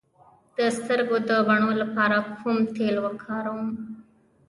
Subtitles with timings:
[0.57, 3.67] د سترګو د بڼو لپاره کوم تېل وکاروم؟